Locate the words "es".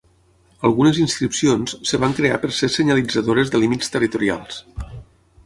1.89-1.93